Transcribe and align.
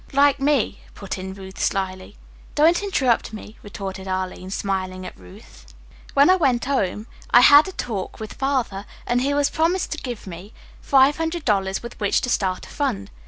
"Like 0.13 0.39
me," 0.39 0.79
put 0.95 1.19
in 1.19 1.35
Ruth 1.35 1.59
slyly. 1.59 2.17
"Don't 2.55 2.81
interrupt 2.81 3.33
me," 3.33 3.59
retorted 3.61 4.07
Arline, 4.07 4.49
smiling 4.49 5.05
at 5.05 5.15
Ruth. 5.15 5.75
"When 6.15 6.27
I 6.27 6.37
went 6.37 6.65
home 6.65 7.05
I 7.29 7.41
had 7.41 7.67
a 7.67 7.71
talk 7.71 8.19
with 8.19 8.33
Father, 8.33 8.87
and 9.05 9.21
he 9.21 9.29
has 9.29 9.51
promised 9.51 9.91
to 9.91 9.99
give 9.99 10.25
me 10.25 10.53
five 10.81 11.17
hundred 11.17 11.45
dollars 11.45 11.83
with 11.83 11.99
which 11.99 12.19
to 12.21 12.31
start 12.31 12.65
a 12.65 12.69
fund. 12.69 13.11